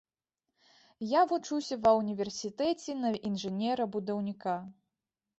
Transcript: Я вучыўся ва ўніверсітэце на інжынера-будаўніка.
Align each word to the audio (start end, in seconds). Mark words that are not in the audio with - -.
Я 1.09 1.21
вучыўся 1.31 1.75
ва 1.83 1.91
ўніверсітэце 1.99 2.95
на 3.01 3.11
інжынера-будаўніка. 3.29 4.55